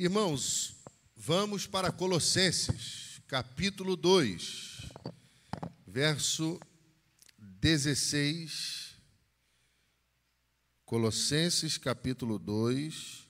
[0.00, 0.76] Irmãos,
[1.16, 4.92] vamos para Colossenses, capítulo 2,
[5.84, 6.60] verso
[7.36, 8.94] 16.
[10.84, 13.28] Colossenses, capítulo 2,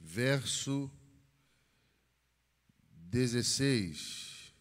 [0.00, 0.90] verso
[3.10, 4.54] 16.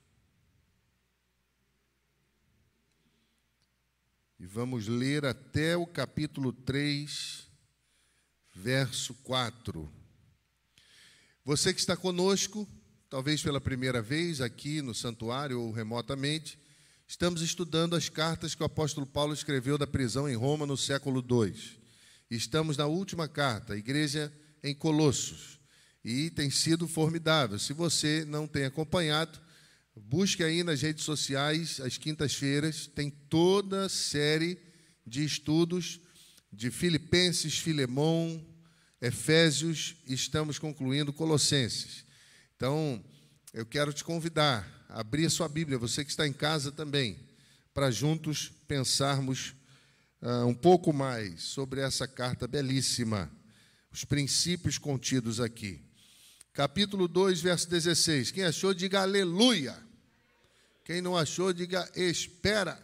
[4.37, 7.49] E vamos ler até o capítulo 3,
[8.53, 10.00] verso 4.
[11.43, 12.67] Você que está conosco,
[13.09, 16.55] talvez pela primeira vez aqui no santuário ou remotamente,
[17.07, 21.25] estamos estudando as cartas que o apóstolo Paulo escreveu da prisão em Roma no século
[21.27, 21.51] II.
[22.29, 24.31] Estamos na última carta, a igreja
[24.63, 25.59] em Colossos,
[26.05, 27.57] e tem sido formidável.
[27.57, 29.39] Se você não tem acompanhado,
[29.95, 34.61] busque aí nas redes sociais, às quintas-feiras, tem toda a série
[35.07, 35.99] de estudos
[36.53, 38.45] de Filipenses, Filemão,
[39.01, 42.05] Efésios, estamos concluindo Colossenses.
[42.55, 43.03] Então,
[43.51, 47.17] eu quero te convidar a abrir a sua Bíblia, você que está em casa também,
[47.73, 49.55] para juntos pensarmos
[50.21, 53.31] uh, um pouco mais sobre essa carta belíssima,
[53.91, 55.81] os princípios contidos aqui.
[56.53, 58.29] Capítulo 2, verso 16.
[58.29, 59.75] Quem achou, diga aleluia.
[60.85, 62.79] Quem não achou, diga espera.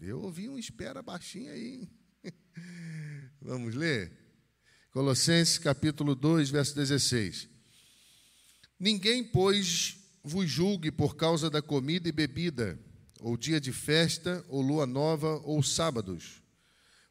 [0.00, 1.86] Eu ouvi um espera baixinho aí.
[3.46, 4.10] Vamos ler?
[4.90, 7.46] Colossenses capítulo 2, verso 16.
[8.80, 12.80] Ninguém, pois, vos julgue por causa da comida e bebida,
[13.20, 16.42] ou dia de festa, ou lua nova, ou sábados,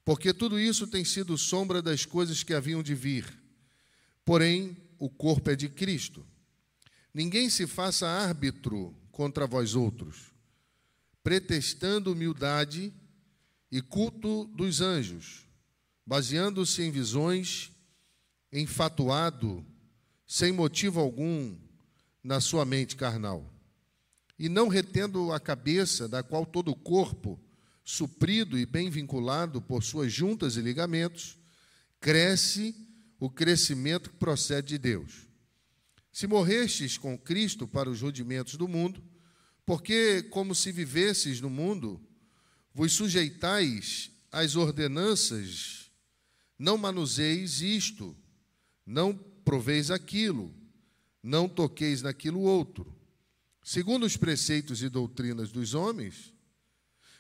[0.03, 3.31] porque tudo isso tem sido sombra das coisas que haviam de vir.
[4.25, 6.25] Porém, o corpo é de Cristo.
[7.13, 10.31] Ninguém se faça árbitro contra vós outros,
[11.23, 12.91] pretextando humildade
[13.71, 15.43] e culto dos anjos
[16.05, 17.71] baseando-se em visões,
[18.51, 19.65] enfatuado,
[20.27, 21.57] sem motivo algum,
[22.23, 23.51] na sua mente carnal,
[24.39, 27.39] e não retendo a cabeça, da qual todo o corpo,
[27.83, 31.37] suprido e bem vinculado por suas juntas e ligamentos,
[31.99, 32.75] cresce
[33.19, 35.27] o crescimento que procede de Deus.
[36.11, 39.03] Se morrestes com Cristo para os rudimentos do mundo,
[39.65, 42.01] porque, como se vivesses no mundo,
[42.73, 45.82] vos sujeitais às ordenanças
[46.63, 48.15] não manuseis isto,
[48.85, 50.55] não proveis aquilo,
[51.21, 52.97] não toqueis naquilo outro,
[53.61, 56.33] segundo os preceitos e doutrinas dos homens,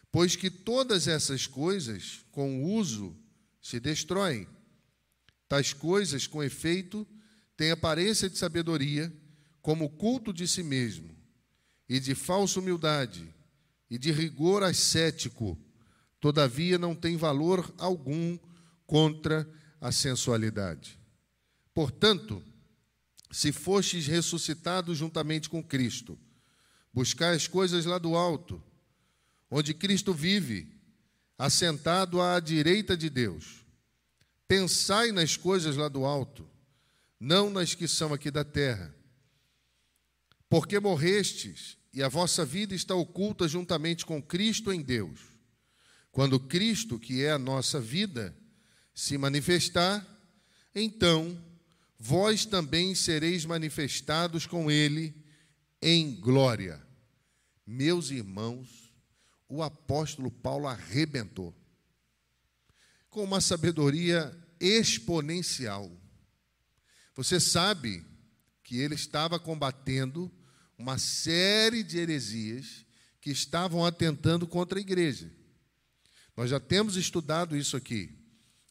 [0.09, 3.17] pois que todas essas coisas, com o uso,
[3.61, 4.47] se destroem.
[5.49, 7.05] Tais coisas, com efeito,
[7.57, 9.13] têm aparência de sabedoria,
[9.61, 11.13] como culto de si mesmo,
[11.89, 13.27] e de falsa humildade,
[13.89, 15.59] e de rigor ascético,
[16.21, 18.39] todavia não tem valor algum
[18.93, 19.49] contra
[19.81, 20.99] a sensualidade.
[21.73, 22.43] Portanto,
[23.31, 26.15] se fostes ressuscitados juntamente com Cristo,
[26.93, 28.61] buscai as coisas lá do alto,
[29.49, 30.79] onde Cristo vive,
[31.39, 33.65] assentado à direita de Deus.
[34.47, 36.47] Pensai nas coisas lá do alto,
[37.19, 38.95] não nas que são aqui da terra.
[40.47, 45.19] Porque morrestes e a vossa vida está oculta juntamente com Cristo em Deus.
[46.11, 48.37] Quando Cristo, que é a nossa vida,
[48.93, 50.05] se manifestar,
[50.75, 51.41] então
[51.99, 55.13] vós também sereis manifestados com ele
[55.81, 56.81] em glória.
[57.65, 58.93] Meus irmãos,
[59.47, 61.55] o apóstolo Paulo arrebentou
[63.09, 65.91] com uma sabedoria exponencial.
[67.15, 68.03] Você sabe
[68.63, 70.31] que ele estava combatendo
[70.77, 72.85] uma série de heresias
[73.21, 75.31] que estavam atentando contra a igreja.
[76.35, 78.22] Nós já temos estudado isso aqui.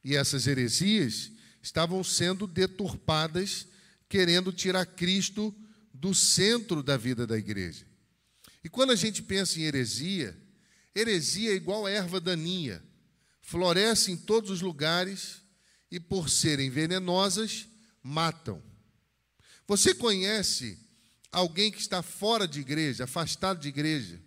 [0.05, 1.31] E essas heresias
[1.63, 3.69] estavam sendo deturpadas,
[4.09, 5.55] querendo tirar Cristo
[5.93, 7.87] do centro da vida da igreja.
[8.65, 10.37] E quando a gente pensa em heresia,
[10.95, 12.83] heresia é igual erva daninha,
[13.41, 15.43] floresce em todos os lugares
[15.91, 17.67] e, por serem venenosas,
[18.03, 18.63] matam.
[19.67, 20.79] Você conhece
[21.31, 24.21] alguém que está fora de igreja, afastado de igreja,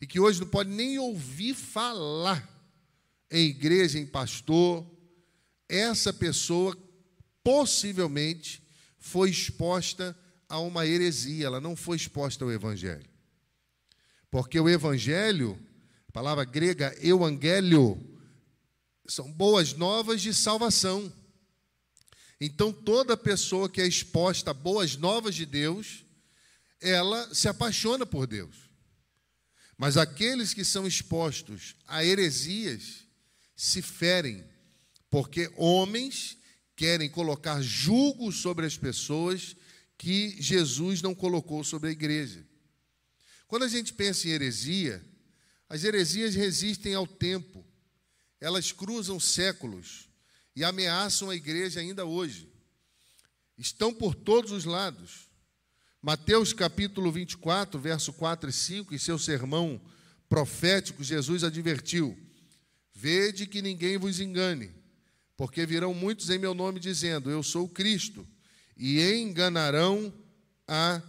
[0.00, 2.55] e que hoje não pode nem ouvir falar
[3.36, 4.86] em igreja, em pastor,
[5.68, 6.74] essa pessoa
[7.44, 8.62] possivelmente
[8.98, 10.18] foi exposta
[10.48, 13.08] a uma heresia, ela não foi exposta ao evangelho.
[14.30, 15.58] Porque o evangelho,
[16.08, 18.02] a palavra grega euangélio,
[19.06, 21.12] são boas novas de salvação.
[22.40, 26.06] Então toda pessoa que é exposta a boas novas de Deus,
[26.80, 28.70] ela se apaixona por Deus.
[29.76, 33.05] Mas aqueles que são expostos a heresias,
[33.56, 34.44] se ferem,
[35.10, 36.36] porque homens
[36.76, 39.56] querem colocar julgo sobre as pessoas
[39.96, 42.46] que Jesus não colocou sobre a igreja.
[43.48, 45.02] Quando a gente pensa em heresia,
[45.68, 47.64] as heresias resistem ao tempo,
[48.38, 50.08] elas cruzam séculos
[50.54, 52.52] e ameaçam a igreja ainda hoje.
[53.56, 55.30] Estão por todos os lados.
[56.02, 59.80] Mateus capítulo 24, verso 4 e 5, em seu sermão
[60.28, 62.16] profético, Jesus advertiu:
[62.98, 64.74] Vede que ninguém vos engane,
[65.36, 68.26] porque virão muitos em meu nome dizendo: Eu sou Cristo,
[68.74, 70.10] e enganarão
[70.66, 71.02] a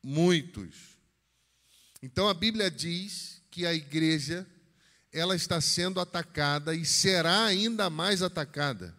[0.00, 0.96] muitos.
[2.00, 4.46] Então a Bíblia diz que a igreja
[5.12, 8.96] ela está sendo atacada e será ainda mais atacada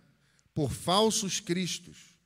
[0.54, 2.18] por falsos cristos,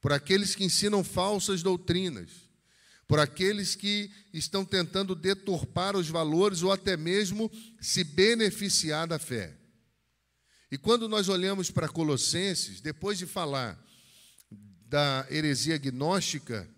[0.00, 2.47] por aqueles que ensinam falsas doutrinas,
[3.08, 7.50] por aqueles que estão tentando deturpar os valores ou até mesmo
[7.80, 9.56] se beneficiar da fé.
[10.70, 13.82] E quando nós olhamos para Colossenses, depois de falar
[14.86, 16.68] da heresia gnóstica,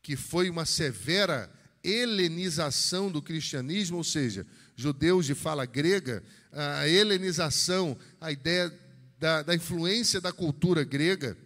[0.00, 1.52] que foi uma severa
[1.82, 4.46] helenização do cristianismo, ou seja,
[4.76, 8.72] judeus de fala grega, a helenização, a ideia
[9.18, 11.36] da, da influência da cultura grega.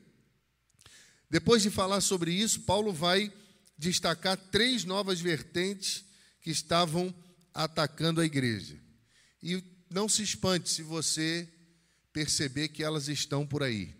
[1.30, 3.32] Depois de falar sobre isso, Paulo vai
[3.76, 6.04] destacar três novas vertentes
[6.40, 7.14] que estavam
[7.52, 8.80] atacando a igreja.
[9.42, 11.48] E não se espante se você
[12.12, 13.94] perceber que elas estão por aí.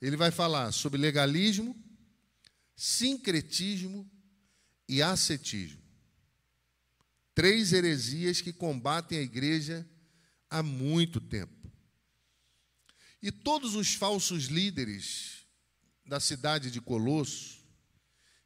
[0.00, 1.76] Ele vai falar sobre legalismo,
[2.74, 4.10] sincretismo
[4.88, 5.80] e ascetismo.
[7.34, 9.88] Três heresias que combatem a igreja
[10.50, 11.72] há muito tempo.
[13.22, 15.46] E todos os falsos líderes
[16.04, 17.61] da cidade de Colosso,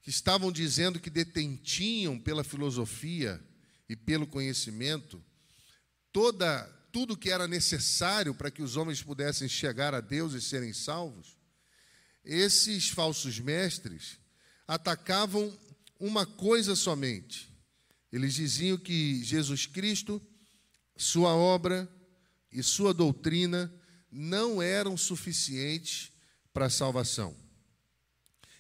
[0.07, 3.43] que estavam dizendo que detentinham pela filosofia
[3.89, 5.21] e pelo conhecimento
[6.13, 6.63] toda
[6.93, 11.37] tudo que era necessário para que os homens pudessem chegar a Deus e serem salvos,
[12.25, 14.17] esses falsos mestres
[14.69, 15.53] atacavam
[15.99, 17.53] uma coisa somente,
[18.13, 20.23] eles diziam que Jesus Cristo,
[20.97, 21.93] sua obra
[22.53, 23.75] e sua doutrina
[24.09, 26.13] não eram suficientes
[26.53, 27.46] para a salvação.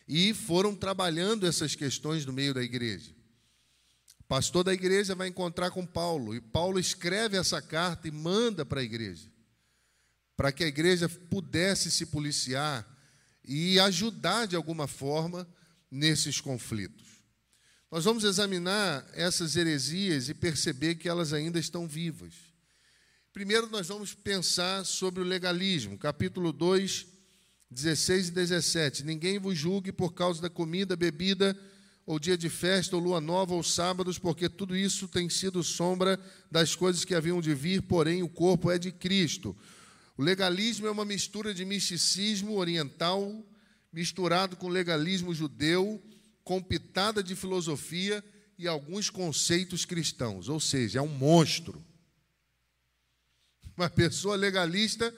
[0.06, 3.10] E foram trabalhando essas questões no meio da igreja.
[4.20, 8.64] O pastor da igreja vai encontrar com Paulo, e Paulo escreve essa carta e manda
[8.64, 9.30] para a igreja,
[10.36, 12.86] para que a igreja pudesse se policiar
[13.44, 15.48] e ajudar de alguma forma
[15.90, 17.06] nesses conflitos.
[17.90, 22.34] Nós vamos examinar essas heresias e perceber que elas ainda estão vivas.
[23.32, 27.06] Primeiro, nós vamos pensar sobre o legalismo, capítulo 2,
[27.70, 29.04] 16 e 17.
[29.04, 31.58] Ninguém vos julgue por causa da comida, bebida,
[32.04, 36.20] ou dia de festa, ou lua nova, ou sábados, porque tudo isso tem sido sombra
[36.50, 39.56] das coisas que haviam de vir, porém o corpo é de Cristo.
[40.16, 43.44] O legalismo é uma mistura de misticismo oriental
[43.92, 46.02] misturado com legalismo judeu
[46.44, 48.22] com pitada de filosofia
[48.56, 51.84] e alguns conceitos cristãos, ou seja, é um monstro.
[53.76, 55.12] Uma pessoa legalista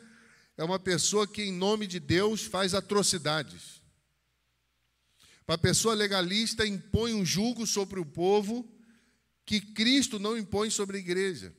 [0.59, 3.81] é uma pessoa que, em nome de Deus, faz atrocidades.
[5.47, 8.69] Uma pessoa legalista impõe um julgo sobre o povo
[9.47, 11.55] que Cristo não impõe sobre a igreja.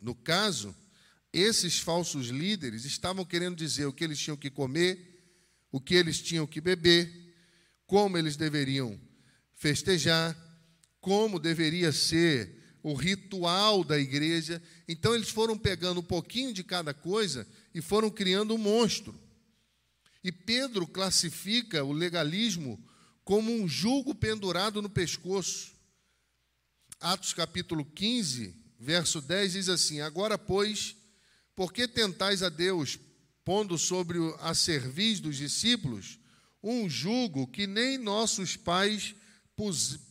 [0.00, 0.74] No caso,
[1.32, 5.22] esses falsos líderes estavam querendo dizer o que eles tinham que comer,
[5.70, 7.36] o que eles tinham que beber,
[7.86, 8.98] como eles deveriam
[9.54, 10.34] festejar,
[10.98, 14.62] como deveria ser o ritual da igreja.
[14.88, 19.14] Então eles foram pegando um pouquinho de cada coisa e foram criando um monstro.
[20.24, 22.82] E Pedro classifica o legalismo
[23.22, 25.74] como um jugo pendurado no pescoço.
[26.98, 30.96] Atos capítulo 15, verso 10 diz assim: Agora, pois,
[31.54, 32.98] por que tentais a Deus,
[33.44, 36.18] pondo sobre a cerviz dos discípulos
[36.62, 39.14] um jugo que nem nossos pais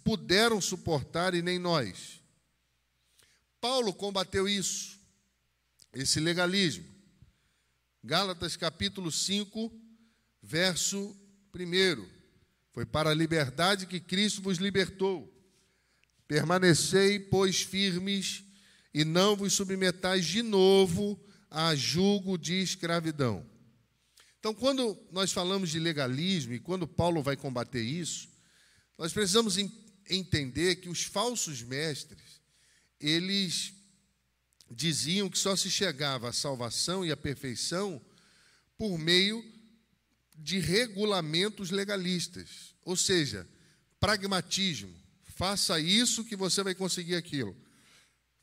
[0.04, 2.22] puderam suportar e nem nós.
[3.60, 5.00] Paulo combateu isso,
[5.92, 6.95] esse legalismo.
[8.08, 9.74] Gálatas capítulo 5,
[10.40, 11.20] verso
[11.52, 12.08] 1.
[12.72, 15.34] Foi para a liberdade que Cristo vos libertou.
[16.28, 18.44] Permanecei, pois, firmes
[18.94, 21.20] e não vos submetais de novo
[21.50, 23.44] a jugo de escravidão.
[24.38, 28.30] Então, quando nós falamos de legalismo e quando Paulo vai combater isso,
[29.00, 29.58] nós precisamos
[30.08, 32.40] entender que os falsos mestres,
[33.00, 33.74] eles
[34.76, 38.02] diziam que só se chegava à salvação e à perfeição
[38.78, 39.44] por meio
[40.38, 43.48] de regulamentos legalistas, ou seja,
[44.00, 44.94] pragmatismo.
[45.36, 47.56] Faça isso que você vai conseguir aquilo.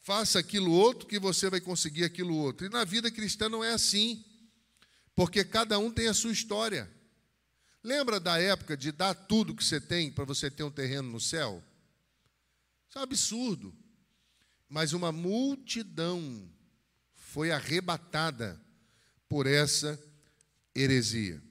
[0.00, 2.66] Faça aquilo outro que você vai conseguir aquilo outro.
[2.66, 4.24] E na vida cristã não é assim.
[5.14, 6.90] Porque cada um tem a sua história.
[7.84, 11.20] Lembra da época de dar tudo que você tem para você ter um terreno no
[11.20, 11.62] céu?
[12.88, 13.81] Isso é um absurdo.
[14.72, 16.50] Mas uma multidão
[17.12, 18.58] foi arrebatada
[19.28, 20.02] por essa
[20.74, 21.42] heresia.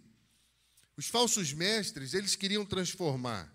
[0.97, 3.47] Os falsos mestres, eles queriam transformar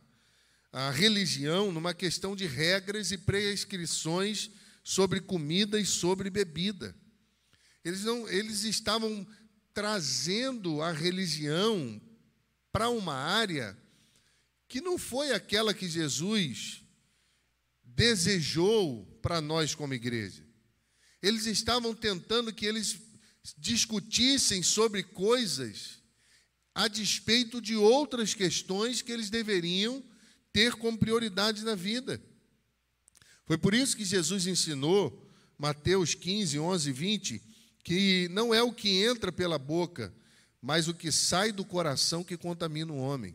[0.70, 4.52] a religião numa questão de regras e prescrições
[4.84, 6.94] sobre comida e sobre bebida.
[7.84, 9.26] Eles não, eles estavam
[9.74, 12.00] trazendo a religião
[12.70, 13.76] para uma área
[14.68, 16.84] que não foi aquela que Jesus
[17.82, 20.40] desejou para nós como igreja.
[21.20, 22.96] Eles estavam tentando que eles
[23.58, 25.98] discutissem sobre coisas
[26.72, 30.00] a despeito de outras questões que eles deveriam
[30.52, 32.22] ter como prioridade na vida.
[33.46, 35.28] Foi por isso que Jesus ensinou,
[35.58, 37.42] Mateus 15, 11 e 20,
[37.82, 40.14] que não é o que entra pela boca,
[40.62, 43.34] mas o que sai do coração que contamina o homem.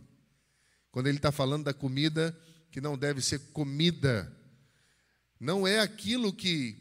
[0.89, 2.33] Quando ele está falando da comida
[2.71, 4.33] que não deve ser comida,
[5.41, 6.77] não é aquilo que,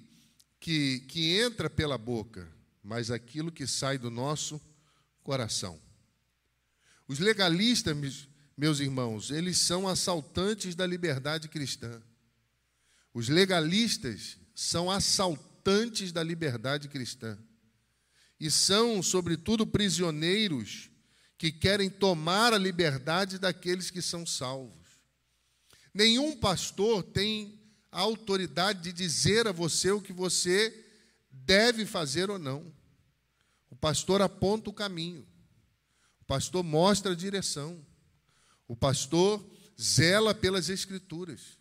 [0.61, 2.47] que, que entra pela boca,
[2.83, 4.61] mas aquilo que sai do nosso
[5.23, 5.81] coração.
[7.09, 12.03] Os legalistas, meus irmãos, eles são assaltantes da liberdade cristã.
[13.15, 17.39] Os legalistas são assaltantes da liberdade cristã
[18.39, 20.91] e são, sobretudo, prisioneiros
[21.39, 24.87] que querem tomar a liberdade daqueles que são salvos.
[25.95, 27.60] Nenhum pastor tem
[27.93, 30.87] a autoridade de dizer a você o que você
[31.31, 32.73] deve fazer ou não.
[33.69, 35.27] O pastor aponta o caminho,
[36.21, 37.85] o pastor mostra a direção,
[38.67, 39.45] o pastor
[39.81, 41.59] zela pelas Escrituras,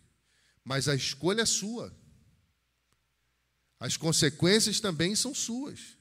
[0.64, 1.94] mas a escolha é sua.
[3.78, 5.96] As consequências também são suas.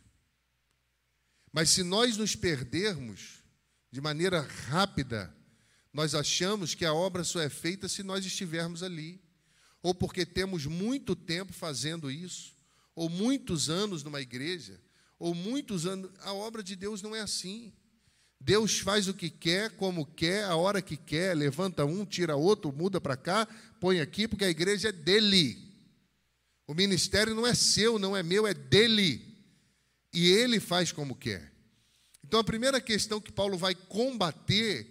[1.51, 3.41] Mas se nós nos perdermos
[3.91, 5.33] de maneira rápida,
[5.93, 9.21] nós achamos que a obra só é feita se nós estivermos ali,
[9.81, 12.55] ou porque temos muito tempo fazendo isso,
[12.95, 14.79] ou muitos anos numa igreja,
[15.17, 16.11] ou muitos anos.
[16.19, 17.73] A obra de Deus não é assim.
[18.39, 22.71] Deus faz o que quer, como quer, a hora que quer, levanta um, tira outro,
[22.71, 23.45] muda para cá,
[23.79, 25.57] põe aqui, porque a igreja é dele.
[26.65, 29.29] O ministério não é seu, não é meu, é dele
[30.13, 31.51] e ele faz como quer.
[32.23, 34.87] Então a primeira questão que Paulo vai combater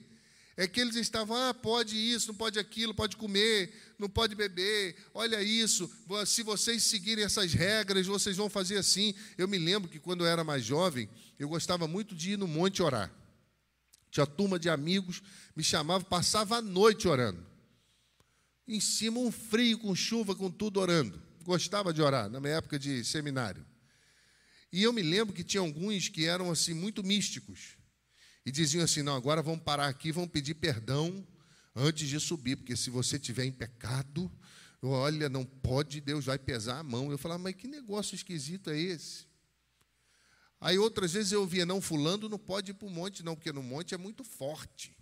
[0.57, 4.97] é que eles estavam, ah, pode isso, não pode aquilo, pode comer, não pode beber,
[5.13, 5.91] olha isso,
[6.25, 9.13] se vocês seguirem essas regras, vocês vão fazer assim.
[9.37, 12.47] Eu me lembro que quando eu era mais jovem, eu gostava muito de ir no
[12.47, 13.13] monte orar.
[14.11, 15.21] Tinha turma de amigos,
[15.55, 17.45] me chamava, passava a noite orando.
[18.69, 21.21] Em cima um frio, com chuva, com tudo orando.
[21.43, 23.67] Gostava de orar, na minha época de seminário.
[24.73, 27.77] E eu me lembro que tinha alguns que eram assim muito místicos.
[28.47, 31.27] E diziam assim: "Não, agora vamos parar aqui, vamos pedir perdão
[31.75, 34.31] antes de subir, porque se você tiver em pecado,
[34.83, 37.11] olha, não pode, Deus vai pesar a mão".
[37.11, 39.27] Eu falava: "Mas que negócio esquisito é esse?"
[40.61, 43.53] Aí outras vezes eu via, não, fulano não pode ir para o monte, não, porque
[43.53, 44.97] no monte é muito forte.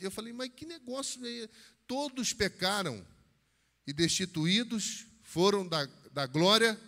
[0.00, 1.48] Eu falei, mas que negócio é?
[1.86, 3.06] Todos pecaram
[3.86, 6.80] e destituídos foram da, da glória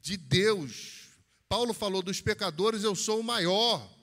[0.00, 1.08] de Deus.
[1.48, 3.97] Paulo falou dos pecadores, eu sou o maior.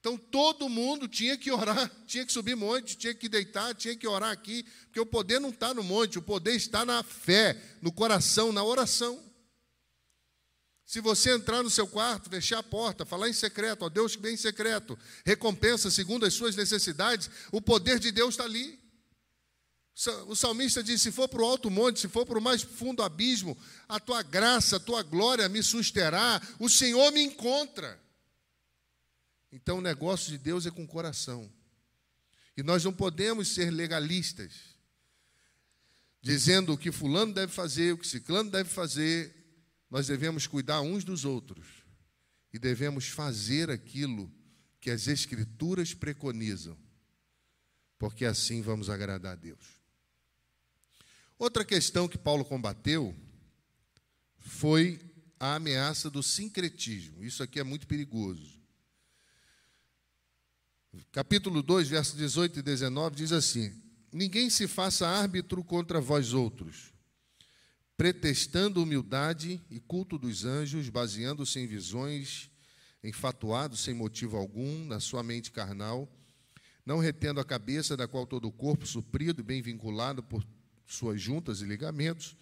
[0.00, 4.08] Então todo mundo tinha que orar, tinha que subir monte, tinha que deitar, tinha que
[4.08, 7.92] orar aqui, porque o poder não está no monte, o poder está na fé, no
[7.92, 9.22] coração, na oração.
[10.86, 14.22] Se você entrar no seu quarto, fechar a porta, falar em secreto, ó Deus que
[14.22, 18.80] vem em secreto, recompensa segundo as suas necessidades, o poder de Deus está ali.
[20.26, 23.02] O salmista diz: se for para o alto monte, se for para o mais fundo
[23.02, 28.00] abismo, a tua graça, a tua glória me susterá, o Senhor me encontra.
[29.52, 31.50] Então o negócio de Deus é com o coração.
[32.56, 34.52] E nós não podemos ser legalistas,
[36.20, 39.34] dizendo o que fulano deve fazer, o que ciclano deve fazer.
[39.90, 41.66] Nós devemos cuidar uns dos outros
[42.52, 44.30] e devemos fazer aquilo
[44.80, 46.76] que as Escrituras preconizam,
[47.98, 49.80] porque assim vamos agradar a Deus.
[51.38, 53.16] Outra questão que Paulo combateu
[54.38, 55.00] foi
[55.38, 57.24] a ameaça do sincretismo.
[57.24, 58.59] Isso aqui é muito perigoso.
[61.12, 63.72] Capítulo 2, versos 18 e 19 diz assim:
[64.12, 66.92] Ninguém se faça árbitro contra vós outros,
[67.96, 72.50] pretextando humildade e culto dos anjos, baseando-se em visões,
[73.04, 76.10] enfatuado sem motivo algum, na sua mente carnal,
[76.84, 80.44] não retendo a cabeça, da qual todo o corpo, suprido e bem vinculado por
[80.86, 82.36] suas juntas e ligamentos,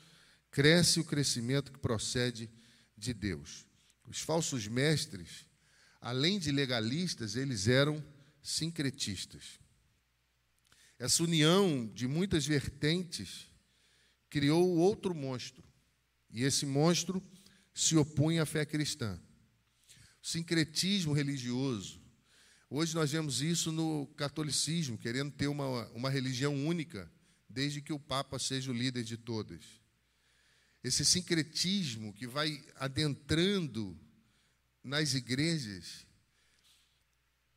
[0.51, 2.49] cresce o crescimento que procede
[2.97, 3.67] de Deus.
[4.07, 5.47] Os falsos mestres
[6.01, 8.03] além de legalistas, eles eram
[8.43, 9.59] sincretistas.
[10.99, 13.47] Essa união de muitas vertentes
[14.29, 15.65] criou outro monstro,
[16.31, 17.23] e esse monstro
[17.73, 19.19] se opunha à fé cristã.
[20.23, 22.01] O sincretismo religioso.
[22.69, 27.11] Hoje nós vemos isso no catolicismo, querendo ter uma, uma religião única,
[27.49, 29.65] desde que o Papa seja o líder de todas.
[30.83, 33.99] Esse sincretismo que vai adentrando
[34.83, 36.07] nas igrejas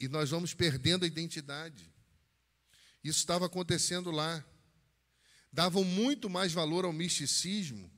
[0.01, 1.93] e nós vamos perdendo a identidade.
[3.03, 4.43] Isso estava acontecendo lá.
[5.53, 7.91] Davam muito mais valor ao misticismo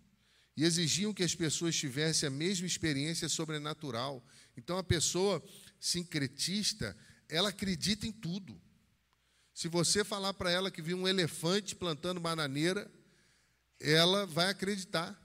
[0.58, 4.26] e exigiam que as pessoas tivessem a mesma experiência sobrenatural.
[4.58, 5.42] Então a pessoa
[5.80, 6.98] sincretista,
[7.30, 8.62] ela acredita em tudo.
[9.54, 12.92] Se você falar para ela que viu um elefante plantando bananeira,
[13.80, 15.18] ela vai acreditar.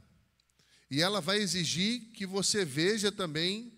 [0.89, 3.78] E ela vai exigir que você veja também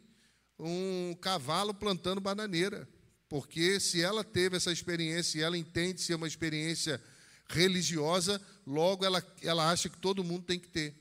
[0.61, 2.89] um cavalo plantando bananeira.
[3.29, 7.01] Porque se ela teve essa experiência e ela entende ser uma experiência
[7.49, 10.95] religiosa, logo ela, ela acha que todo mundo tem que ter.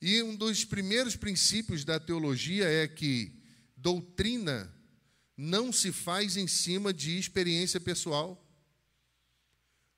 [0.00, 3.42] E um dos primeiros princípios da teologia é que
[3.76, 4.70] doutrina
[5.36, 8.40] não se faz em cima de experiência pessoal.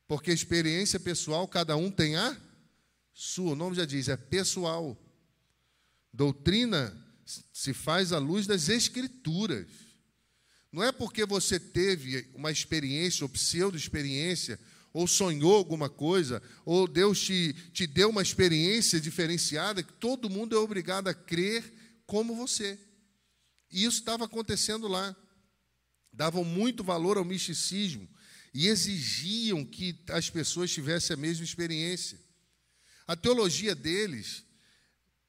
[0.07, 2.37] Porque experiência pessoal, cada um tem a
[3.13, 3.53] sua.
[3.53, 4.97] O nome já diz, é pessoal.
[6.13, 7.06] Doutrina
[7.53, 9.67] se faz à luz das Escrituras.
[10.73, 14.59] Não é porque você teve uma experiência ou pseudo-experiência,
[14.93, 20.57] ou sonhou alguma coisa, ou Deus te, te deu uma experiência diferenciada, que todo mundo
[20.57, 22.79] é obrigado a crer como você.
[23.71, 25.15] E isso estava acontecendo lá.
[26.13, 28.09] Davam muito valor ao misticismo
[28.55, 32.19] e exigiam que as pessoas tivessem a mesma experiência.
[33.07, 34.46] A teologia deles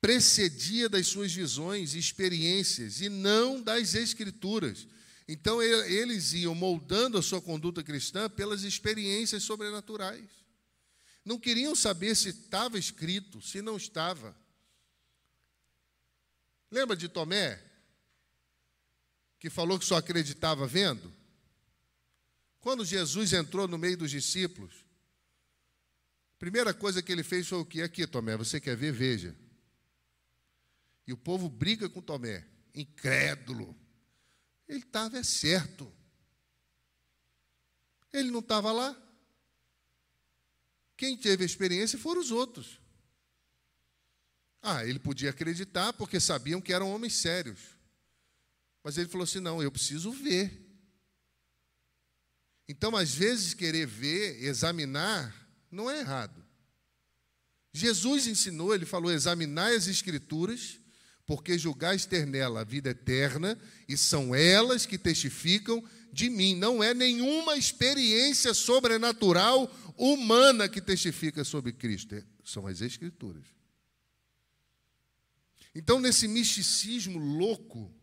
[0.08, 4.88] precedia das suas visões e experiências e não das escrituras.
[5.28, 10.30] Então eles iam moldando a sua conduta cristã pelas experiências sobrenaturais.
[11.26, 14.34] Não queriam saber se estava escrito, se não estava.
[16.72, 17.62] Lembra de Tomé?
[19.38, 21.14] Que falou que só acreditava vendo?
[22.62, 24.86] Quando Jesus entrou no meio dos discípulos,
[26.34, 27.82] a primeira coisa que ele fez foi o que?
[27.82, 28.94] Aqui, Tomé, você quer ver?
[28.94, 29.47] Veja.
[31.08, 33.74] E o povo briga com Tomé, incrédulo.
[34.68, 35.92] Ele estava é certo.
[38.12, 38.96] Ele não estava lá.
[40.98, 42.82] Quem teve a experiência foram os outros.
[44.62, 47.78] Ah, ele podia acreditar porque sabiam que eram homens sérios.
[48.84, 50.66] Mas ele falou assim: não, eu preciso ver.
[52.68, 55.34] Então, às vezes, querer ver, examinar,
[55.72, 56.46] não é errado.
[57.72, 60.82] Jesus ensinou, ele falou: examinar as Escrituras
[61.28, 66.56] porque julgais ter nela a vida eterna, e são elas que testificam de mim.
[66.56, 73.44] Não é nenhuma experiência sobrenatural humana que testifica sobre Cristo, é, são as Escrituras.
[75.76, 77.94] Então, nesse misticismo louco,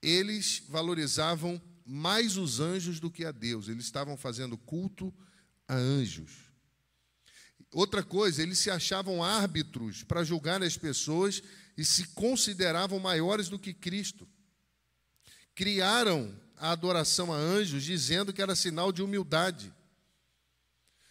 [0.00, 5.12] eles valorizavam mais os anjos do que a Deus, eles estavam fazendo culto
[5.66, 6.45] a anjos.
[7.72, 11.42] Outra coisa, eles se achavam árbitros para julgar as pessoas
[11.76, 14.26] e se consideravam maiores do que Cristo.
[15.54, 19.72] Criaram a adoração a anjos, dizendo que era sinal de humildade.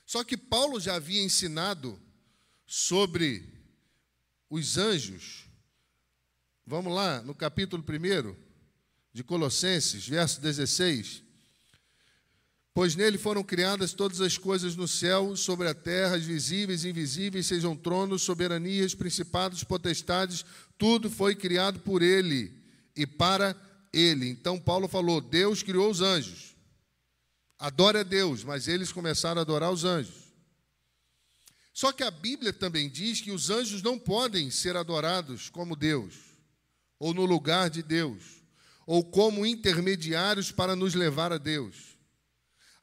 [0.05, 1.99] Só que Paulo já havia ensinado
[2.65, 3.47] sobre
[4.49, 5.45] os anjos.
[6.65, 8.35] Vamos lá, no capítulo 1
[9.13, 11.24] de Colossenses, verso 16.
[12.75, 16.89] Pois nele foram criadas todas as coisas no céu, sobre a terra, as visíveis e
[16.89, 20.43] invisíveis, sejam tronos, soberanias, principados, potestades,
[20.77, 22.51] tudo foi criado por ele
[22.93, 23.55] e para
[23.93, 24.27] ele.
[24.27, 26.53] Então Paulo falou: Deus criou os anjos.
[27.57, 30.25] Adora a Deus, mas eles começaram a adorar os anjos.
[31.73, 36.13] Só que a Bíblia também diz que os anjos não podem ser adorados como Deus,
[36.99, 38.43] ou no lugar de Deus,
[38.85, 41.94] ou como intermediários para nos levar a Deus.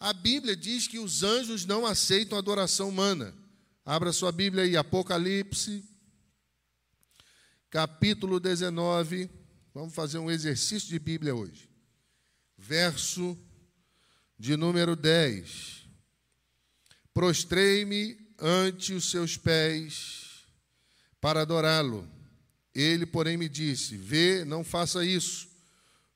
[0.02, 3.32] A Bíblia diz que os anjos não aceitam adoração humana.
[3.84, 5.84] Abra sua Bíblia aí, Apocalipse,
[7.70, 9.30] capítulo 19.
[9.72, 11.70] Vamos fazer um exercício de Bíblia hoje.
[12.58, 13.38] Verso
[14.36, 15.86] de número 10.
[17.14, 20.48] Prostrei-me ante os seus pés
[21.20, 22.10] para adorá-lo.
[22.74, 25.48] Ele, porém, me disse: Vê, não faça isso.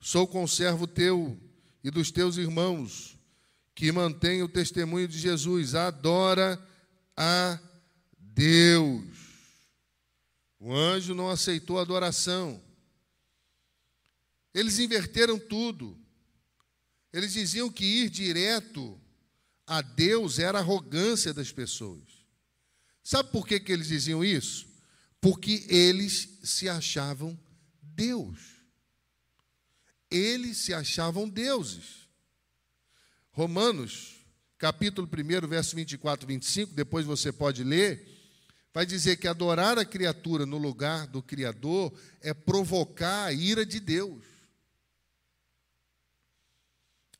[0.00, 1.38] Sou conservo teu
[1.84, 3.15] e dos teus irmãos
[3.76, 6.58] que mantém o testemunho de Jesus, adora
[7.14, 7.60] a
[8.18, 9.04] Deus.
[10.58, 12.60] O anjo não aceitou a adoração.
[14.54, 15.94] Eles inverteram tudo.
[17.12, 18.98] Eles diziam que ir direto
[19.66, 22.02] a Deus era arrogância das pessoas.
[23.04, 24.66] Sabe por que, que eles diziam isso?
[25.20, 27.38] Porque eles se achavam
[27.82, 28.38] Deus.
[30.10, 32.05] Eles se achavam deuses.
[33.36, 34.24] Romanos,
[34.56, 38.08] capítulo 1, verso 24 e 25, depois você pode ler,
[38.72, 43.78] vai dizer que adorar a criatura no lugar do Criador é provocar a ira de
[43.78, 44.24] Deus.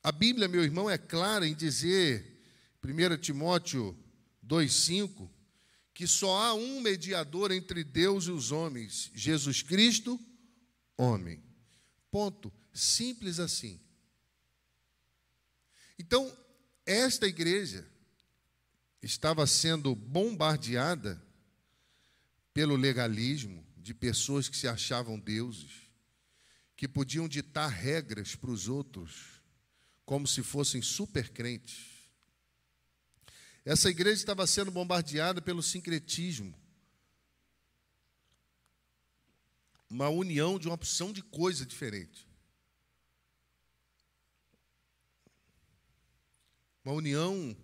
[0.03, 2.41] A Bíblia, meu irmão, é clara em dizer,
[2.83, 3.95] 1 Timóteo
[4.43, 5.29] 2,5,
[5.93, 10.19] que só há um mediador entre Deus e os homens, Jesus Cristo,
[10.97, 11.45] homem.
[12.11, 12.51] Ponto.
[12.73, 13.79] Simples assim.
[15.99, 16.31] Então,
[16.85, 17.87] esta igreja
[19.03, 21.23] estava sendo bombardeada
[22.53, 25.91] pelo legalismo de pessoas que se achavam deuses,
[26.77, 29.41] que podiam ditar regras para os outros
[30.05, 31.97] como se fossem super crentes.
[33.65, 36.55] Essa igreja estava sendo bombardeada pelo sincretismo.
[39.91, 42.26] Uma união de uma opção de coisa diferente.
[46.87, 47.57] Uma união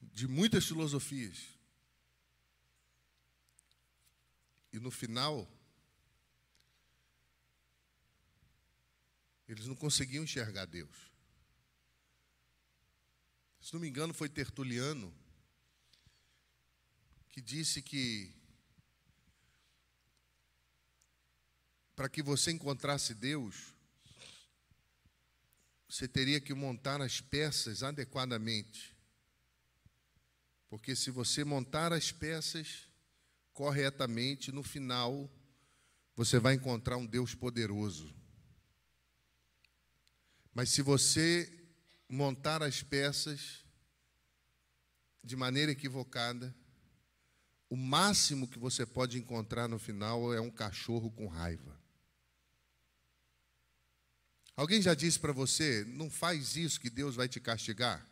[0.00, 1.38] de muitas filosofias.
[4.72, 5.46] E no final,
[9.50, 11.10] Eles não conseguiam enxergar Deus.
[13.60, 15.12] Se não me engano, foi Tertuliano
[17.28, 18.32] que disse que
[21.96, 23.74] para que você encontrasse Deus,
[25.90, 28.96] você teria que montar as peças adequadamente.
[30.68, 32.88] Porque se você montar as peças
[33.52, 35.28] corretamente, no final,
[36.14, 38.14] você vai encontrar um Deus poderoso.
[40.54, 41.52] Mas se você
[42.08, 43.64] montar as peças
[45.24, 46.54] de maneira equivocada,
[47.68, 51.79] o máximo que você pode encontrar no final é um cachorro com raiva.
[54.60, 58.06] Alguém já disse para você, não faz isso que Deus vai te castigar?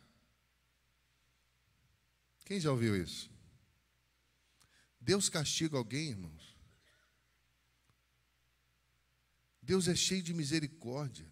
[2.43, 3.29] Quem já ouviu isso?
[4.99, 6.57] Deus castiga alguém, irmãos?
[9.61, 11.31] Deus é cheio de misericórdia.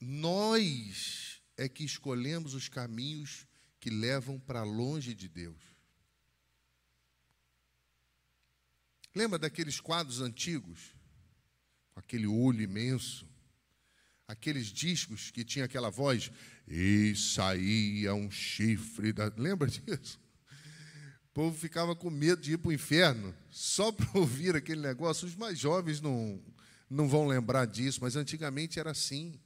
[0.00, 3.46] Nós é que escolhemos os caminhos
[3.78, 5.62] que levam para longe de Deus.
[9.14, 10.96] Lembra daqueles quadros antigos?
[12.08, 13.28] Aquele olho imenso,
[14.26, 16.32] aqueles discos que tinha aquela voz,
[16.66, 19.30] e saía um chifre da.
[19.36, 20.18] Lembra disso?
[21.26, 25.28] O povo ficava com medo de ir para o inferno só para ouvir aquele negócio.
[25.28, 26.42] Os mais jovens não,
[26.88, 29.38] não vão lembrar disso, mas antigamente era assim.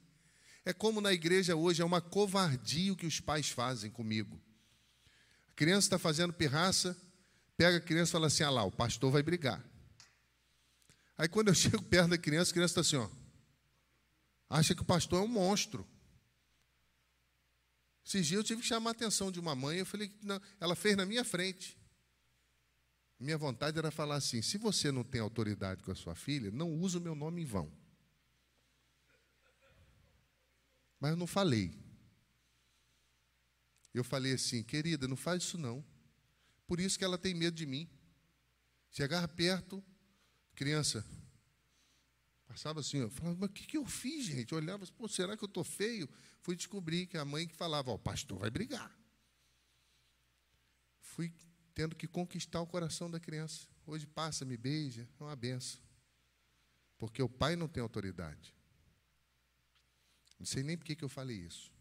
[0.63, 4.41] É como na igreja hoje, é uma covardia o que os pais fazem comigo.
[5.49, 6.95] A criança está fazendo pirraça,
[7.57, 9.61] pega a criança e fala assim: ah lá, o pastor vai brigar.
[11.17, 13.09] Aí quando eu chego perto da criança, a criança está assim, ó.
[14.49, 15.87] Acha que o pastor é um monstro.
[18.05, 20.75] Esses dias eu tive que chamar a atenção de uma mãe, eu falei, não, ela
[20.75, 21.77] fez na minha frente.
[23.19, 26.69] Minha vontade era falar assim: se você não tem autoridade com a sua filha, não
[26.73, 27.71] use o meu nome em vão.
[30.99, 31.73] Mas eu não falei.
[33.93, 35.85] Eu falei assim, querida, não faz isso não.
[36.65, 37.89] Por isso que ela tem medo de mim.
[38.89, 39.83] Chegava perto,
[40.53, 41.05] criança,
[42.47, 44.51] passava assim, eu falava, mas o que, que eu fiz, gente?
[44.51, 46.09] Eu olhava, pô, será que eu estou feio?
[46.41, 48.95] Fui descobrir que a mãe que falava, ó, pastor vai brigar.
[50.99, 51.33] Fui
[51.73, 53.67] tendo que conquistar o coração da criança.
[53.85, 55.81] Hoje passa, me beija, é uma benção.
[56.97, 58.53] Porque o pai não tem autoridade.
[60.39, 61.71] Não sei nem por que eu falei isso.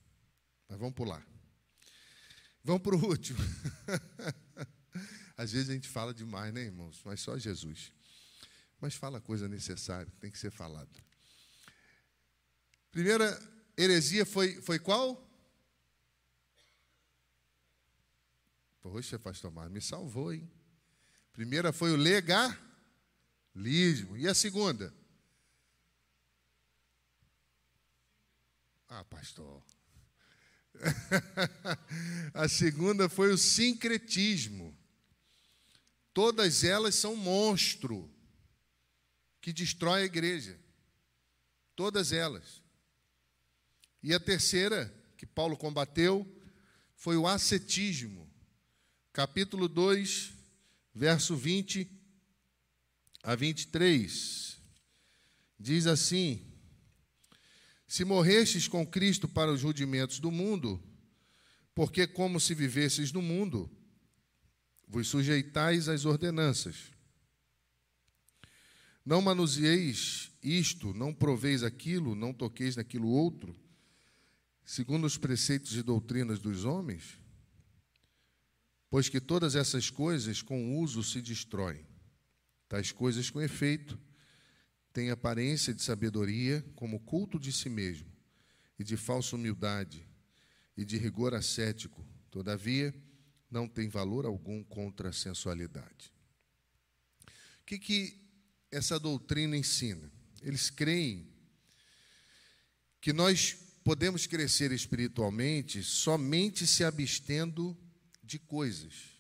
[0.69, 1.27] Mas vamos pular.
[2.65, 3.39] Vamos para o último.
[5.37, 7.03] Às vezes a gente fala demais, né, irmãos?
[7.05, 7.93] Mas só Jesus.
[8.83, 10.91] Mas fala coisa necessária, tem que ser falado.
[12.91, 13.41] Primeira
[13.79, 15.25] heresia foi, foi qual?
[18.81, 20.51] Poxa, pastor Mar, me salvou, hein?
[21.33, 22.59] Primeira foi o legalismo.
[24.17, 24.93] E a segunda?
[28.89, 29.63] Ah, pastor.
[32.35, 34.77] a segunda foi o sincretismo.
[36.13, 38.13] Todas elas são monstro
[39.43, 40.57] que destrói a igreja.
[41.75, 42.63] Todas elas.
[44.03, 46.27] E a terceira, que Paulo combateu,
[46.95, 48.31] foi o ascetismo.
[49.13, 50.33] Capítulo 2,
[50.95, 51.91] verso 20
[53.23, 54.57] a 23.
[55.59, 56.47] Diz assim:
[57.87, 60.81] Se morrestes com Cristo para os rudimentos do mundo,
[61.75, 63.69] porque como se vivesses no mundo,
[64.87, 66.93] vos sujeitais às ordenanças.
[69.05, 73.55] Não manuseeis isto, não proveis aquilo, não toqueis naquilo outro,
[74.65, 77.19] segundo os preceitos e doutrinas dos homens?
[78.89, 81.85] Pois que todas essas coisas com uso se destroem.
[82.69, 83.99] Tais coisas com efeito
[84.93, 88.11] têm aparência de sabedoria, como culto de si mesmo,
[88.79, 90.07] e de falsa humildade,
[90.77, 92.07] e de rigor ascético.
[92.31, 92.95] Todavia,
[93.51, 96.13] não tem valor algum contra a sensualidade.
[97.61, 98.23] O que, que
[98.73, 100.11] essa doutrina ensina?
[100.41, 101.31] Eles creem
[103.01, 103.55] que nós
[103.85, 107.77] podemos crescer espiritualmente somente se abstendo
[108.23, 109.13] de coisas.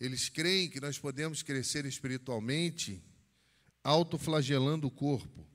[0.00, 3.02] Eles creem que nós podemos crescer espiritualmente
[3.82, 5.46] autoflagelando o corpo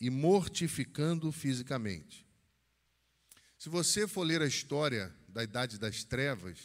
[0.00, 2.26] e mortificando fisicamente.
[3.58, 6.58] Se você for ler a história da Idade das Trevas,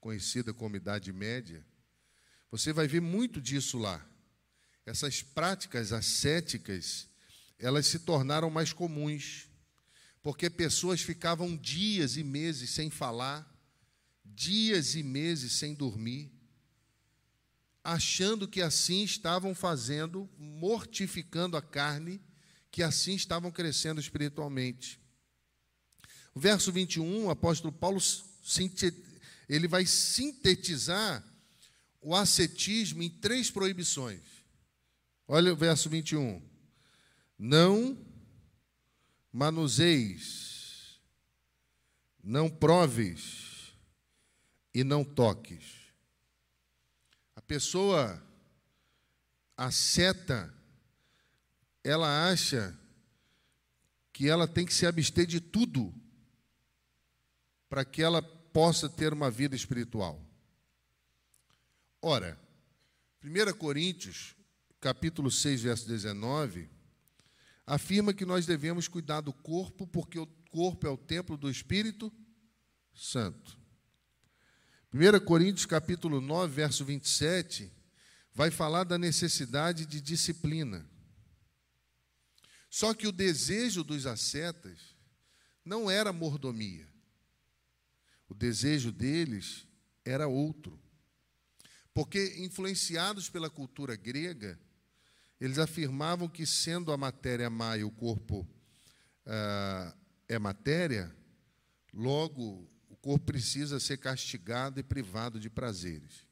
[0.00, 1.64] conhecida como Idade Média,
[2.52, 4.06] você vai ver muito disso lá.
[4.84, 7.08] Essas práticas ascéticas,
[7.58, 9.48] elas se tornaram mais comuns,
[10.22, 13.50] porque pessoas ficavam dias e meses sem falar,
[14.22, 16.30] dias e meses sem dormir,
[17.82, 22.20] achando que assim estavam fazendo, mortificando a carne,
[22.70, 25.00] que assim estavam crescendo espiritualmente.
[26.34, 28.00] O verso 21, o apóstolo Paulo
[29.48, 31.31] ele vai sintetizar
[32.02, 34.20] o ascetismo em três proibições.
[35.26, 36.42] Olha o verso 21.
[37.38, 37.96] Não
[39.32, 41.00] manuseis,
[42.22, 43.72] não proves
[44.74, 45.64] e não toques.
[47.34, 48.22] A pessoa
[49.56, 50.52] asceta,
[51.84, 52.78] ela acha
[54.12, 55.94] que ela tem que se abster de tudo
[57.68, 60.21] para que ela possa ter uma vida espiritual.
[62.04, 62.36] Ora,
[63.22, 64.34] 1 Coríntios,
[64.80, 66.68] capítulo 6, verso 19,
[67.64, 72.12] afirma que nós devemos cuidar do corpo, porque o corpo é o templo do Espírito
[72.92, 73.56] Santo.
[74.92, 77.72] 1 Coríntios, capítulo 9, verso 27,
[78.34, 80.84] vai falar da necessidade de disciplina.
[82.68, 84.96] Só que o desejo dos ascetas
[85.64, 86.88] não era mordomia.
[88.28, 89.68] O desejo deles
[90.04, 90.82] era outro.
[91.94, 94.58] Porque, influenciados pela cultura grega,
[95.40, 98.48] eles afirmavam que, sendo a matéria má e o corpo
[99.26, 99.94] ah,
[100.28, 101.14] é matéria,
[101.92, 106.26] logo o corpo precisa ser castigado e privado de prazeres.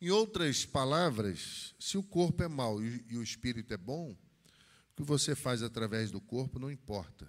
[0.00, 5.02] Em outras palavras, se o corpo é mau e o espírito é bom, o que
[5.02, 7.28] você faz através do corpo não importa,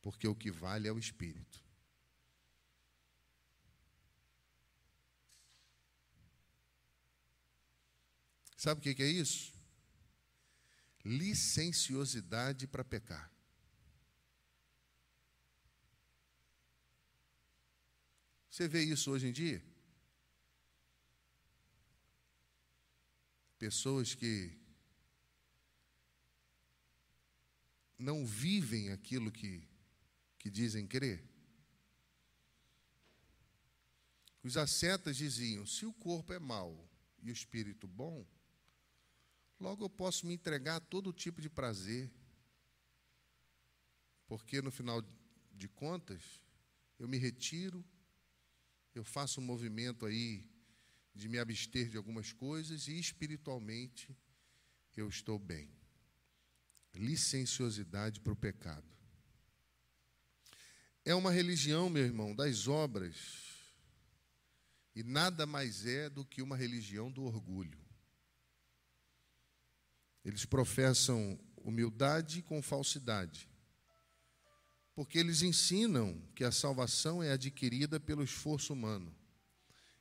[0.00, 1.62] porque o que vale é o espírito.
[8.60, 9.54] Sabe o que é isso?
[11.02, 13.32] Licenciosidade para pecar.
[18.50, 19.64] Você vê isso hoje em dia?
[23.58, 24.54] Pessoas que
[27.98, 29.66] não vivem aquilo que,
[30.38, 31.24] que dizem crer.
[34.42, 36.86] Os ascetas diziam: se o corpo é mau
[37.22, 38.28] e o espírito bom,
[39.60, 42.10] Logo eu posso me entregar a todo tipo de prazer,
[44.26, 45.02] porque no final
[45.52, 46.40] de contas,
[46.98, 47.84] eu me retiro,
[48.94, 50.48] eu faço um movimento aí
[51.14, 54.16] de me abster de algumas coisas e espiritualmente
[54.96, 55.70] eu estou bem.
[56.94, 58.88] Licenciosidade para o pecado.
[61.04, 63.16] É uma religião, meu irmão, das obras,
[64.94, 67.89] e nada mais é do que uma religião do orgulho.
[70.24, 73.48] Eles professam humildade com falsidade.
[74.94, 79.14] Porque eles ensinam que a salvação é adquirida pelo esforço humano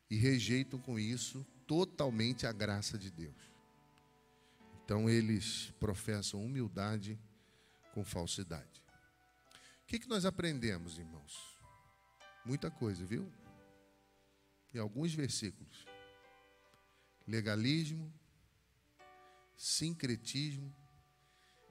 [0.10, 3.36] e rejeitam com isso totalmente a graça de Deus.
[4.84, 7.20] Então eles professam humildade
[7.94, 8.84] com falsidade.
[9.84, 11.58] O que, que nós aprendemos, irmãos?
[12.44, 13.32] Muita coisa, viu?
[14.74, 15.86] Em alguns versículos.
[17.28, 18.12] Legalismo,
[19.60, 20.74] sincretismo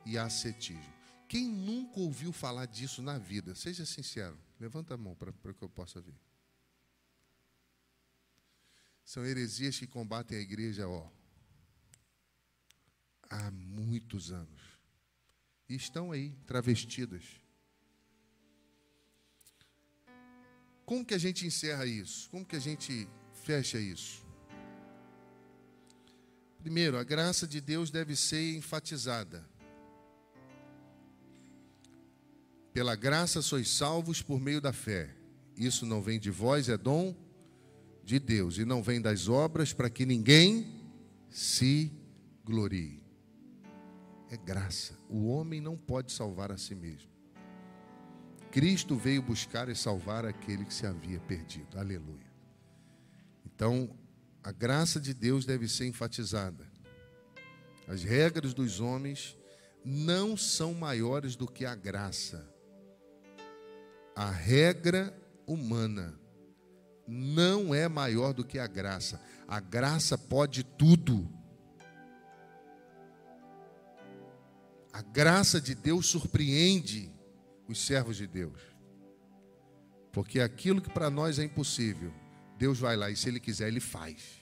[0.05, 0.93] e ascetismo.
[1.27, 3.55] Quem nunca ouviu falar disso na vida?
[3.55, 6.15] Seja sincero, levanta a mão para que eu possa ver.
[9.03, 11.11] São heresias que combatem a igreja, ó.
[13.31, 14.61] há muitos anos.
[15.67, 17.25] E estão aí, travestidas.
[20.85, 22.29] Como que a gente encerra isso?
[22.31, 24.28] Como que a gente fecha isso?
[26.61, 29.49] Primeiro, a graça de Deus deve ser enfatizada.
[32.73, 35.15] Pela graça sois salvos por meio da fé.
[35.57, 37.15] Isso não vem de vós, é dom
[38.05, 40.67] de Deus, e não vem das obras para que ninguém
[41.29, 41.93] se
[42.45, 43.03] glorie.
[44.31, 44.99] É graça.
[45.09, 47.11] O homem não pode salvar a si mesmo.
[48.51, 51.79] Cristo veio buscar e salvar aquele que se havia perdido.
[51.79, 52.27] Aleluia.
[53.45, 53.91] Então,
[54.49, 56.67] a graça de Deus deve ser enfatizada.
[57.87, 59.37] As regras dos homens
[59.85, 62.51] não são maiores do que a graça.
[64.17, 65.15] A regra
[65.47, 66.19] humana
[67.07, 69.21] não é maior do que a graça.
[69.47, 71.31] A graça pode tudo.
[74.91, 77.13] A graça de Deus surpreende
[77.69, 78.63] os servos de Deus.
[80.11, 82.11] Porque aquilo que para nós é impossível,
[82.57, 84.38] Deus vai lá e se Ele quiser, Ele faz.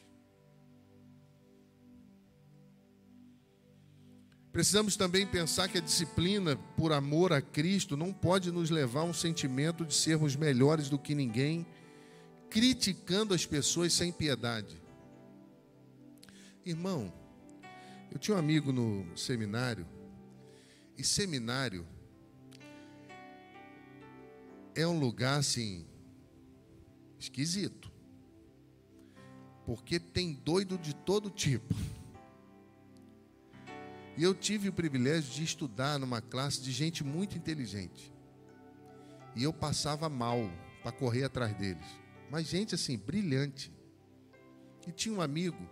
[4.57, 9.05] Precisamos também pensar que a disciplina por amor a Cristo não pode nos levar a
[9.05, 11.67] um sentimento de sermos melhores do que ninguém,
[12.49, 14.81] criticando as pessoas sem piedade.
[16.65, 17.13] Irmão,
[18.11, 19.87] eu tinha um amigo no seminário,
[20.97, 21.87] e seminário
[24.75, 25.85] é um lugar assim
[27.19, 27.93] esquisito.
[29.67, 31.75] Porque tem doido de todo tipo.
[34.17, 38.13] E eu tive o privilégio de estudar numa classe de gente muito inteligente.
[39.35, 40.51] E eu passava mal
[40.83, 41.87] para correr atrás deles.
[42.31, 43.71] Mas gente assim, brilhante.
[44.87, 45.69] E tinha um amigo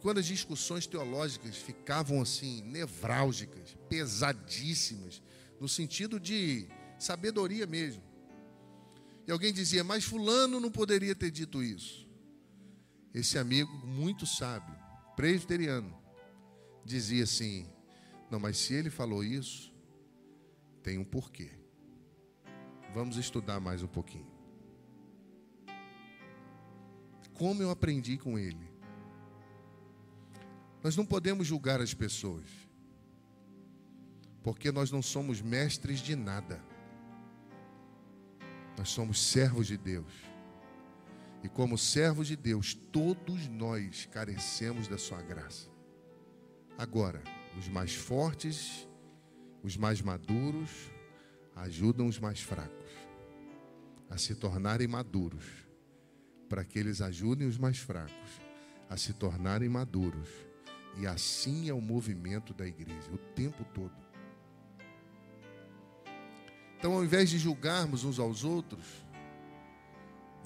[0.00, 5.22] quando as discussões teológicas ficavam assim, nevrálgicas, pesadíssimas,
[5.60, 6.66] no sentido de
[6.98, 8.02] sabedoria mesmo.
[9.26, 12.08] E alguém dizia, mas Fulano não poderia ter dito isso.
[13.12, 14.74] Esse amigo, muito sábio,
[15.14, 15.99] presbiteriano,
[16.90, 17.66] dizia assim:
[18.30, 19.72] Não, mas se ele falou isso,
[20.82, 21.50] tem um porquê.
[22.92, 24.30] Vamos estudar mais um pouquinho.
[27.32, 28.68] Como eu aprendi com ele.
[30.82, 32.46] Nós não podemos julgar as pessoas,
[34.42, 36.62] porque nós não somos mestres de nada.
[38.78, 40.12] Nós somos servos de Deus.
[41.42, 45.68] E como servos de Deus, todos nós carecemos da sua graça.
[46.80, 47.22] Agora,
[47.58, 48.88] os mais fortes,
[49.62, 50.70] os mais maduros,
[51.54, 52.90] ajudam os mais fracos
[54.08, 55.44] a se tornarem maduros,
[56.48, 58.40] para que eles ajudem os mais fracos
[58.88, 60.30] a se tornarem maduros.
[60.96, 63.92] E assim é o movimento da igreja, o tempo todo.
[66.78, 69.04] Então, ao invés de julgarmos uns aos outros,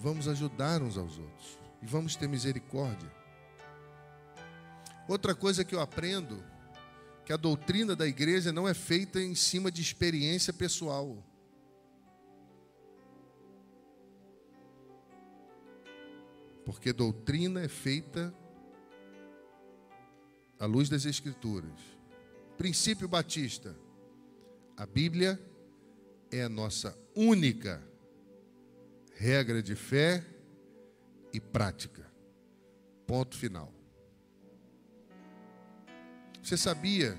[0.01, 3.23] vamos ajudar uns aos outros e vamos ter misericórdia.
[5.07, 6.43] Outra coisa que eu aprendo,
[7.25, 11.23] que a doutrina da igreja não é feita em cima de experiência pessoal.
[16.64, 18.35] Porque doutrina é feita
[20.59, 21.79] à luz das Escrituras.
[22.57, 23.77] Princípio batista.
[24.77, 25.38] A Bíblia
[26.31, 27.83] é a nossa única
[29.14, 30.25] regra de fé
[31.33, 32.11] e prática.
[33.07, 33.73] Ponto final.
[36.44, 37.18] Você sabia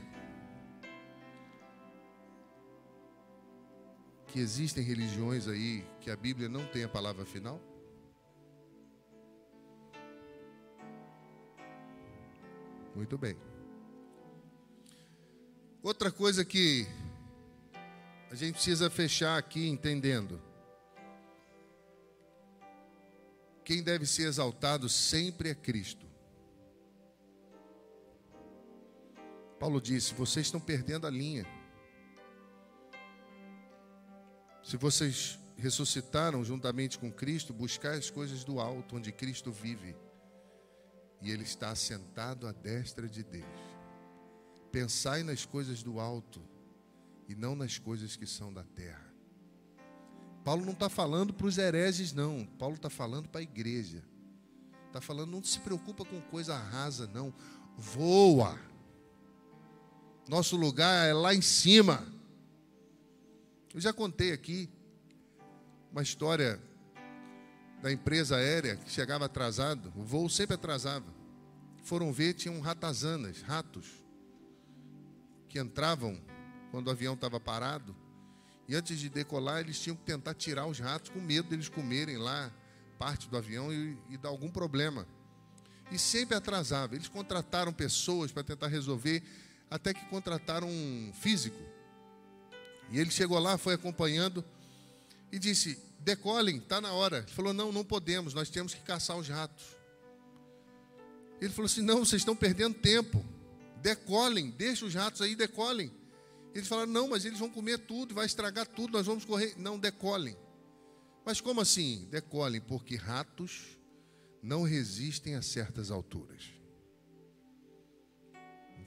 [4.27, 7.59] que existem religiões aí que a Bíblia não tem a palavra final?
[12.93, 13.35] Muito bem.
[15.81, 16.85] Outra coisa que
[18.29, 20.39] a gente precisa fechar aqui entendendo.
[23.63, 26.04] Quem deve ser exaltado sempre é Cristo.
[29.59, 31.45] Paulo disse: vocês estão perdendo a linha.
[34.63, 39.95] Se vocês ressuscitaram juntamente com Cristo, buscar as coisas do alto, onde Cristo vive,
[41.21, 43.45] e Ele está assentado à destra de Deus.
[44.71, 46.41] Pensai nas coisas do alto
[47.27, 49.13] e não nas coisas que são da terra.
[50.43, 52.45] Paulo não está falando para os hereges, não.
[52.45, 54.03] Paulo está falando para a igreja.
[54.87, 57.33] Está falando, não se preocupa com coisa rasa, não.
[57.75, 58.59] Voa.
[60.27, 62.03] Nosso lugar é lá em cima.
[63.73, 64.69] Eu já contei aqui
[65.91, 66.59] uma história
[67.81, 71.05] da empresa aérea que chegava atrasado, o voo sempre atrasava.
[71.83, 73.85] Foram ver, tinham ratazanas, ratos,
[75.47, 76.19] que entravam
[76.71, 77.95] quando o avião estava parado.
[78.67, 82.17] E antes de decolar, eles tinham que tentar tirar os ratos com medo deles comerem
[82.17, 82.51] lá
[82.97, 85.07] parte do avião e, e dar algum problema.
[85.91, 86.95] E sempre atrasava.
[86.95, 89.21] Eles contrataram pessoas para tentar resolver,
[89.69, 91.61] até que contrataram um físico.
[92.91, 94.43] E ele chegou lá, foi acompanhando
[95.31, 97.19] e disse: Decolem, está na hora.
[97.19, 99.65] Ele falou: Não, não podemos, nós temos que caçar os ratos.
[101.41, 103.25] Ele falou assim: Não, vocês estão perdendo tempo.
[103.81, 105.91] Decolem, deixa os ratos aí, decolem.
[106.53, 109.55] Eles falaram: Não, mas eles vão comer tudo, vai estragar tudo, nós vamos correr.
[109.57, 110.37] Não, decolem.
[111.25, 112.07] Mas como assim?
[112.11, 113.77] Decolem, porque ratos
[114.43, 116.43] não resistem a certas alturas.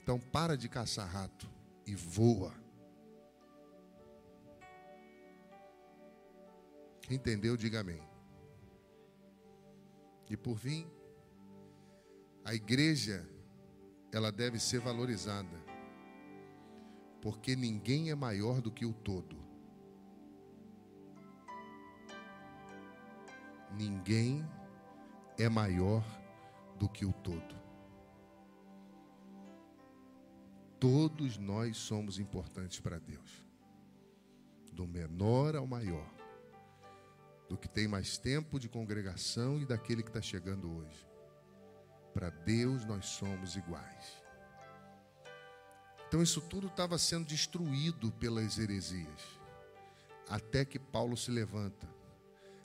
[0.08, 1.46] Então para de caçar rato
[1.86, 2.54] e voa.
[7.10, 8.00] Entendeu, diga amém.
[10.30, 10.90] E por fim,
[12.42, 13.28] a igreja
[14.10, 15.62] ela deve ser valorizada.
[17.20, 19.36] Porque ninguém é maior do que o todo.
[23.76, 24.42] Ninguém
[25.36, 26.02] é maior
[26.78, 27.67] do que o todo.
[30.80, 33.44] Todos nós somos importantes para Deus.
[34.72, 36.08] Do menor ao maior.
[37.48, 41.06] Do que tem mais tempo de congregação e daquele que está chegando hoje.
[42.14, 44.22] Para Deus nós somos iguais.
[46.06, 49.38] Então isso tudo estava sendo destruído pelas heresias.
[50.28, 51.88] Até que Paulo se levanta.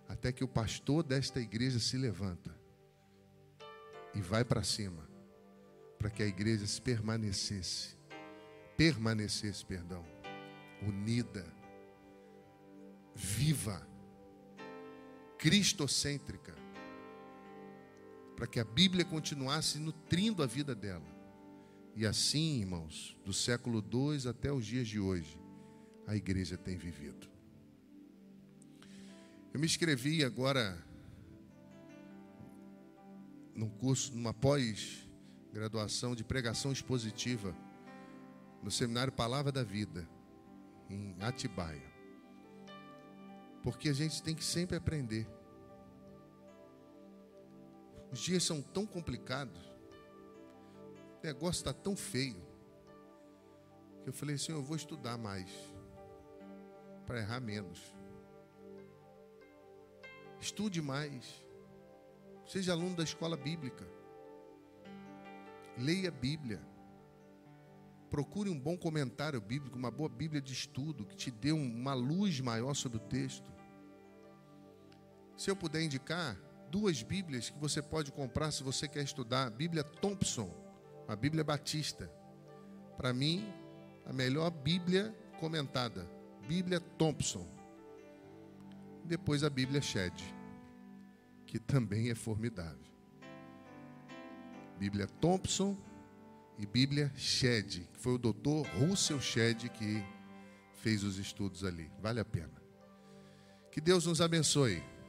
[0.08, 2.56] Até que o pastor desta igreja se levanta
[4.14, 5.08] e vai para cima,
[5.98, 7.98] para que a igreja se permanecesse,
[8.78, 10.04] permanecesse, perdão,
[10.82, 11.46] unida,
[13.16, 13.88] viva,
[15.38, 16.54] cristocêntrica,
[18.36, 21.14] para que a Bíblia continuasse nutrindo a vida dela.
[21.96, 25.40] E assim, irmãos, do século II até os dias de hoje,
[26.08, 27.30] a igreja tem vivido.
[29.54, 30.84] Eu me inscrevi agora
[33.56, 37.56] num curso, numa pós-graduação de pregação expositiva
[38.64, 40.10] no seminário Palavra da Vida,
[40.90, 41.92] em Atibaia.
[43.62, 45.28] Porque a gente tem que sempre aprender.
[48.12, 49.60] Os dias são tão complicados,
[51.22, 52.42] o negócio está tão feio,
[54.04, 55.52] que eu falei assim: eu vou estudar mais,
[57.06, 57.94] para errar menos.
[60.40, 61.44] Estude mais.
[62.46, 63.88] Seja aluno da escola bíblica.
[65.78, 66.73] Leia a Bíblia.
[68.14, 72.40] Procure um bom comentário bíblico, uma boa Bíblia de estudo, que te dê uma luz
[72.40, 73.52] maior sobre o texto.
[75.36, 76.38] Se eu puder indicar,
[76.70, 80.54] duas Bíblias que você pode comprar se você quer estudar: Bíblia Thompson,
[81.08, 82.08] a Bíblia Batista.
[82.98, 83.52] Para mim,
[84.06, 86.08] a melhor Bíblia comentada,
[86.48, 87.48] Bíblia Thompson.
[89.04, 90.14] Depois a Bíblia Shed
[91.48, 92.86] que também é formidável.
[94.78, 95.76] Bíblia Thompson
[96.58, 100.04] e Bíblia Shed, que foi o doutor Russell Shed que
[100.74, 101.90] fez os estudos ali.
[102.02, 102.62] Vale a pena.
[103.72, 104.84] Que Deus nos abençoe.